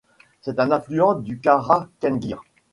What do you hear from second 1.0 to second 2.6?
du Каrа-Kenguir.